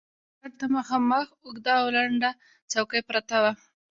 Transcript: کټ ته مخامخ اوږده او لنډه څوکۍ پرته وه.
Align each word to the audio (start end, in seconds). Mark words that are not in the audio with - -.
کټ 0.39 0.53
ته 0.59 0.65
مخامخ 0.75 1.27
اوږده 1.45 1.73
او 1.81 1.87
لنډه 1.95 2.29
څوکۍ 2.71 3.01
پرته 3.09 3.35
وه. 3.43 3.51